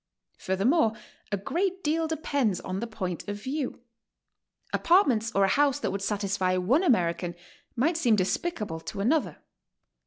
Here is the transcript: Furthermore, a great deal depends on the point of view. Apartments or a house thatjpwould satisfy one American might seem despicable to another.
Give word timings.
Furthermore, 0.39 0.93
a 1.31 1.37
great 1.37 1.83
deal 1.83 2.07
depends 2.07 2.59
on 2.59 2.79
the 2.79 2.87
point 2.87 3.27
of 3.29 3.39
view. 3.39 3.81
Apartments 4.73 5.31
or 5.35 5.43
a 5.43 5.47
house 5.47 5.79
thatjpwould 5.79 6.01
satisfy 6.01 6.57
one 6.57 6.81
American 6.81 7.35
might 7.75 7.97
seem 7.97 8.15
despicable 8.15 8.79
to 8.79 8.99
another. 9.01 9.37